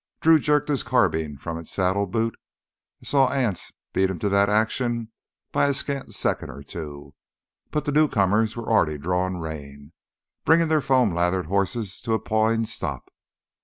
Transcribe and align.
Drew 0.19 0.39
jerked 0.39 0.67
his 0.67 0.81
carbine 0.81 1.37
from 1.37 1.59
its 1.59 1.69
saddle 1.71 2.07
boot, 2.07 2.35
saw 3.03 3.31
Anse 3.31 3.71
beat 3.93 4.09
him 4.09 4.17
to 4.17 4.29
that 4.29 4.49
action 4.49 5.11
by 5.51 5.67
a 5.67 5.75
scant 5.75 6.15
second 6.15 6.49
or 6.49 6.63
two. 6.63 7.13
But 7.69 7.85
the 7.85 7.91
newcomers 7.91 8.55
were 8.55 8.67
already 8.67 8.97
drawing 8.97 9.37
rein, 9.37 9.91
bringing 10.43 10.69
their 10.69 10.81
foam 10.81 11.13
lathered 11.13 11.45
horses 11.45 12.01
to 12.01 12.13
a 12.13 12.19
pawing 12.19 12.65
stop. 12.65 13.11